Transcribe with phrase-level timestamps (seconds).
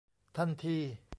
[0.37, 0.77] ทันที